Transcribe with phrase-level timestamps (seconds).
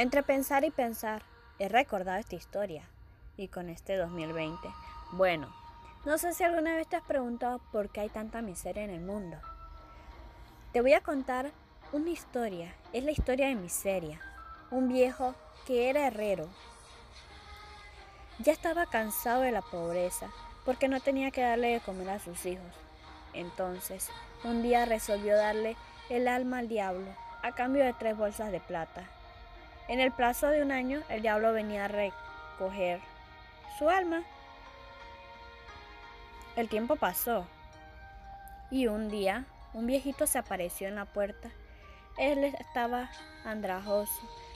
[0.00, 1.24] Entre pensar y pensar,
[1.58, 2.88] he recordado esta historia.
[3.36, 4.66] Y con este 2020.
[5.12, 5.54] Bueno,
[6.06, 9.02] no sé si alguna vez te has preguntado por qué hay tanta miseria en el
[9.02, 9.36] mundo.
[10.72, 11.50] Te voy a contar
[11.92, 12.74] una historia.
[12.94, 14.22] Es la historia de miseria.
[14.70, 15.34] Un viejo
[15.66, 16.48] que era herrero.
[18.38, 20.30] Ya estaba cansado de la pobreza
[20.64, 22.72] porque no tenía que darle de comer a sus hijos.
[23.34, 24.08] Entonces,
[24.44, 25.76] un día resolvió darle
[26.08, 29.06] el alma al diablo a cambio de tres bolsas de plata.
[29.90, 33.00] En el plazo de un año, el diablo venía a recoger
[33.76, 34.22] su alma.
[36.54, 37.44] El tiempo pasó
[38.70, 41.50] y un día un viejito se apareció en la puerta.
[42.18, 43.10] Él estaba
[43.44, 44.12] andrajoso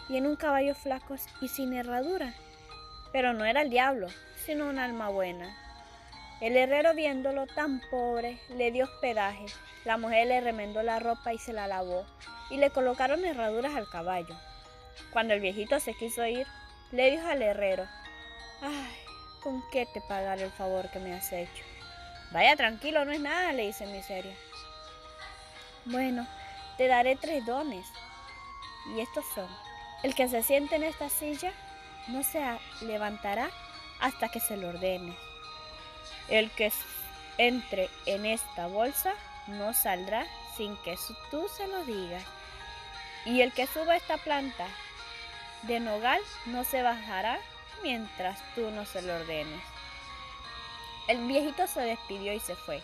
[0.09, 2.33] y en un caballo flaco y sin herradura.
[3.13, 4.07] Pero no era el diablo,
[4.47, 5.53] sino un alma buena.
[6.41, 9.47] El herrero viéndolo tan pobre le dio hospedaje.
[9.85, 12.07] La mujer le remendó la ropa y se la lavó
[12.51, 14.37] y le colocaron herraduras al caballo.
[15.13, 16.47] Cuando el viejito se quiso ir,
[16.91, 17.87] le dijo al herrero,
[18.61, 18.97] ay,
[19.43, 21.65] ¿con qué te pagaré el favor que me has hecho?
[22.33, 24.35] Vaya tranquilo, no es nada, le dice Miseria.
[25.85, 26.27] Bueno,
[26.77, 27.87] te daré tres dones.
[28.95, 29.49] Y estos son,
[30.03, 31.53] el que se siente en esta silla
[32.09, 32.43] no se
[32.83, 33.51] levantará
[34.01, 35.17] hasta que se lo ordene.
[36.29, 36.73] El que
[37.39, 39.15] entre en esta bolsa
[39.47, 40.97] no saldrá sin que
[41.31, 42.25] tú se lo digas.
[43.25, 44.67] Y el que suba esta planta
[45.67, 47.39] de nogal no se bajará
[47.83, 49.63] mientras tú no se lo ordenes.
[51.09, 52.83] El viejito se despidió y se fue.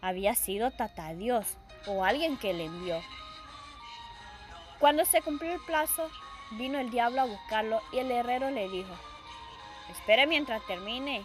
[0.00, 3.00] Había sido Tata Dios o alguien que le envió.
[4.78, 6.10] Cuando se cumplió el plazo,
[6.52, 8.94] vino el diablo a buscarlo y el herrero le dijo,
[9.90, 11.24] espere mientras termine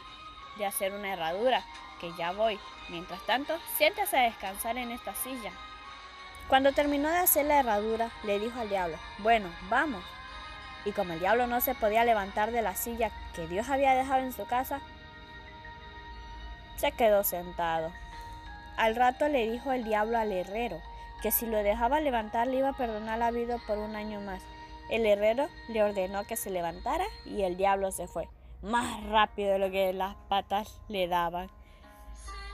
[0.57, 1.63] de hacer una herradura,
[1.99, 2.59] que ya voy.
[2.89, 5.51] Mientras tanto, siéntese a descansar en esta silla.
[6.47, 10.03] Cuando terminó de hacer la herradura, le dijo al diablo, bueno, vamos.
[10.85, 14.23] Y como el diablo no se podía levantar de la silla que Dios había dejado
[14.23, 14.79] en su casa,
[16.77, 17.91] se quedó sentado.
[18.77, 20.81] Al rato le dijo el diablo al herrero
[21.21, 24.41] que si lo dejaba levantar le iba a perdonar la vida por un año más.
[24.89, 28.29] El herrero le ordenó que se levantara y el diablo se fue
[28.61, 31.49] más rápido de lo que las patas le daban.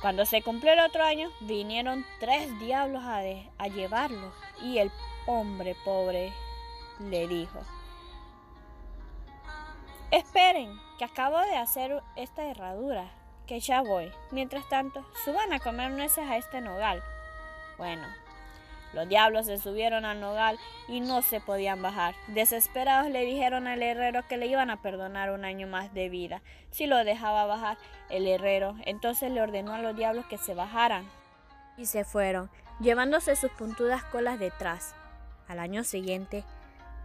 [0.02, 3.22] Cuando se cumplió el otro año, vinieron tres diablos a,
[3.58, 4.92] a llevarlo y el
[5.26, 6.34] hombre pobre
[7.00, 7.60] le dijo,
[10.18, 13.12] esperen, que acabo de hacer esta herradura,
[13.48, 14.12] que ya voy.
[14.32, 17.04] Mientras tanto, suban a comer nueces a este nogal.
[17.78, 18.08] Bueno,
[18.94, 22.16] los diablos se subieron al nogal y no se podían bajar.
[22.28, 26.42] Desesperados le dijeron al herrero que le iban a perdonar un año más de vida
[26.72, 27.78] si lo dejaba bajar
[28.10, 28.76] el herrero.
[28.86, 31.10] Entonces le ordenó a los diablos que se bajaran.
[31.78, 32.50] Y se fueron,
[32.80, 34.96] llevándose sus puntudas colas detrás.
[35.50, 36.46] Al año siguiente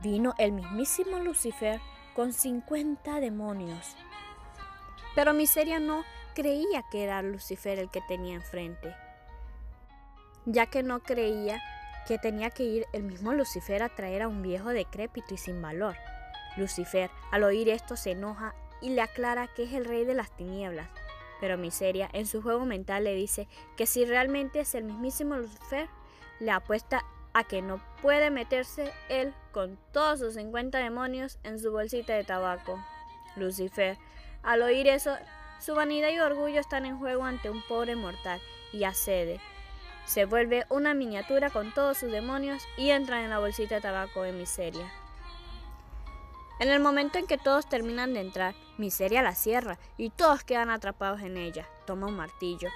[0.00, 1.81] vino el mismísimo Lucifer
[2.15, 3.97] con 50 demonios.
[5.15, 6.04] Pero Miseria no
[6.34, 8.94] creía que era Lucifer el que tenía enfrente,
[10.47, 11.60] ya que no creía
[12.06, 15.60] que tenía que ir el mismo Lucifer a traer a un viejo decrépito y sin
[15.60, 15.97] valor.
[16.56, 20.34] Lucifer, al oír esto, se enoja y le aclara que es el rey de las
[20.37, 20.88] tinieblas.
[21.41, 25.88] Pero Miseria, en su juego mental, le dice que si realmente es el mismísimo Lucifer,
[26.38, 31.71] le apuesta a que no puede meterse él con todos sus 50 demonios en su
[31.71, 32.83] bolsita de tabaco.
[33.37, 33.99] Lucifer,
[34.43, 35.17] al oír eso,
[35.59, 38.41] su vanidad y orgullo están en juego ante un pobre mortal
[38.73, 39.41] y accede.
[40.05, 44.23] Se vuelve una miniatura con todos sus demonios y entra en la bolsita de tabaco
[44.23, 44.91] de Miseria.
[46.59, 50.71] En el momento en que todos terminan de entrar, Miseria la cierra y todos quedan
[50.71, 51.67] atrapados en ella.
[51.87, 52.69] Toma un martillo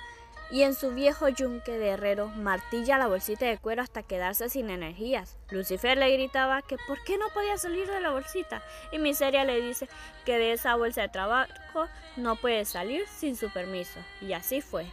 [0.51, 4.71] y en su viejo yunque de herrero martilla la bolsita de cuero hasta quedarse sin
[4.71, 5.37] energías.
[5.51, 8.63] Lucifer le gritaba que por qué no podía salir de la bolsita
[8.93, 9.89] y Miseria le dice
[10.25, 13.99] que de esa bolsa de trabajo no puede salir sin su permiso.
[14.21, 14.87] Y así fue.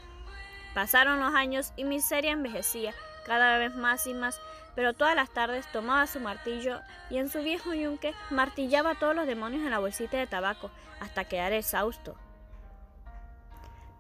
[0.73, 2.94] Pasaron los años y Miseria envejecía
[3.25, 4.39] cada vez más y más,
[4.73, 6.79] pero todas las tardes tomaba su martillo
[7.09, 10.71] y en su viejo yunque martillaba a todos los demonios en la bolsita de tabaco
[11.00, 12.15] hasta quedar exhausto.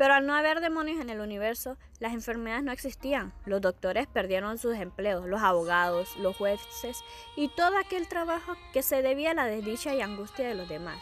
[0.01, 3.33] Pero al no haber demonios en el universo, las enfermedades no existían.
[3.45, 7.03] Los doctores perdieron sus empleos, los abogados, los jueces
[7.35, 10.97] y todo aquel trabajo que se debía a la desdicha y angustia de los demás.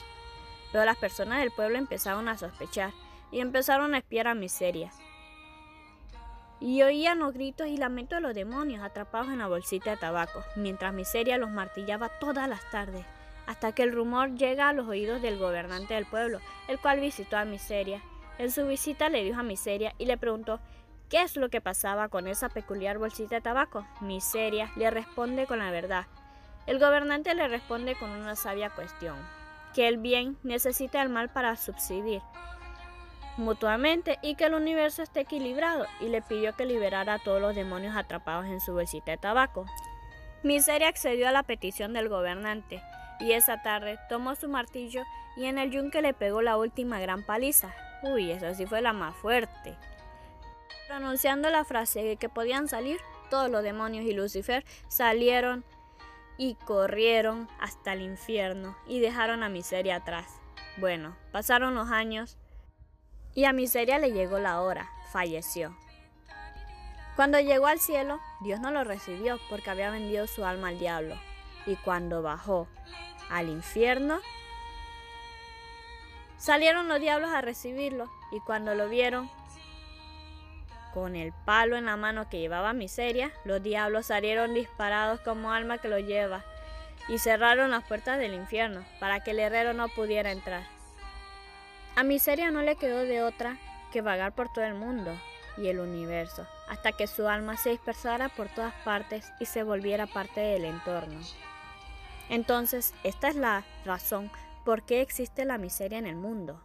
[0.73, 2.91] Pero las personas del pueblo empezaron a sospechar
[3.31, 4.91] y empezaron a espiar a Miseria
[6.59, 10.43] y oían los gritos y lamentos de los demonios atrapados en la bolsita de tabaco,
[10.57, 13.05] mientras Miseria los martillaba todas las tardes,
[13.47, 17.37] hasta que el rumor llega a los oídos del gobernante del pueblo, el cual visitó
[17.37, 18.01] a Miseria.
[18.39, 20.59] En su visita le dijo a Miseria y le preguntó
[21.09, 23.85] qué es lo que pasaba con esa peculiar bolsita de tabaco.
[23.99, 26.07] Miseria le responde con la verdad.
[26.65, 29.17] El gobernante le responde con una sabia cuestión,
[29.75, 32.21] que el bien necesita el mal para subsistir
[33.39, 37.55] mutuamente y que el universo esté equilibrado y le pidió que liberara a todos los
[37.55, 39.65] demonios atrapados en su bolsita de tabaco.
[40.43, 42.81] Miseria accedió a la petición del gobernante
[43.19, 45.03] y esa tarde tomó su martillo
[45.35, 47.73] y en el yunque le pegó la última gran paliza.
[48.03, 49.75] Uy, esa sí fue la más fuerte.
[50.87, 52.99] Pronunciando la frase de que podían salir,
[53.29, 55.63] todos los demonios y Lucifer salieron
[56.37, 60.39] y corrieron hasta el infierno y dejaron a Miseria atrás.
[60.77, 62.37] Bueno, pasaron los años
[63.35, 65.75] y a Miseria le llegó la hora, falleció.
[67.15, 71.15] Cuando llegó al cielo, Dios no lo recibió porque había vendido su alma al diablo.
[71.65, 72.67] Y cuando bajó
[73.29, 74.21] al infierno,
[76.39, 79.29] salieron los diablos a recibirlo y cuando lo vieron,
[80.93, 85.77] con el palo en la mano que llevaba Miseria, los diablos salieron disparados como alma
[85.77, 86.43] que lo lleva
[87.07, 90.63] y cerraron las puertas del infierno para que el herrero no pudiera entrar.
[91.95, 93.57] A Miseria no le quedó de otra
[93.91, 95.15] que vagar por todo el mundo
[95.57, 100.07] y el universo, hasta que su alma se dispersara por todas partes y se volviera
[100.07, 101.19] parte del entorno.
[102.29, 104.31] Entonces, esta es la razón
[104.65, 106.61] por qué existe la miseria en el mundo.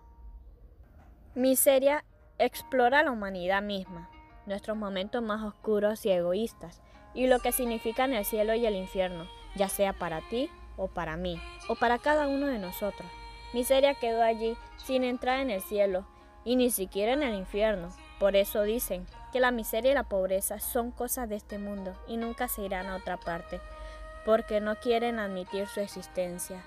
[1.35, 2.05] Miseria
[2.39, 4.11] explora la humanidad misma,
[4.47, 6.81] nuestros momentos más oscuros y egoístas,
[7.15, 9.27] y lo que significan el cielo y el infierno,
[9.57, 13.09] ya sea para ti o para mí, o para cada uno de nosotros.
[13.53, 16.07] Miseria quedó allí sin entrar en el cielo
[16.45, 17.89] y ni siquiera en el infierno.
[18.19, 22.17] Por eso dicen que la miseria y la pobreza son cosas de este mundo y
[22.17, 23.61] nunca se irán a otra parte,
[24.25, 26.65] porque no quieren admitir su existencia.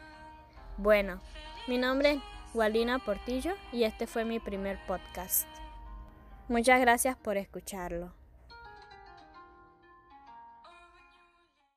[0.77, 1.19] Bueno,
[1.67, 2.19] mi nombre es
[2.53, 5.47] Walina Portillo y este fue mi primer podcast.
[6.47, 8.16] Muchas gracias por escucharlo.